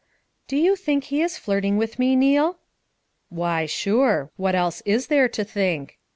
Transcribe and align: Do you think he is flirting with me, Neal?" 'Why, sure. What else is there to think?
Do 0.47 0.57
you 0.57 0.75
think 0.75 1.03
he 1.03 1.21
is 1.21 1.37
flirting 1.37 1.77
with 1.77 1.99
me, 1.99 2.15
Neal?" 2.15 2.57
'Why, 3.29 3.67
sure. 3.67 4.31
What 4.35 4.55
else 4.55 4.81
is 4.83 5.05
there 5.09 5.29
to 5.29 5.43
think? 5.43 5.99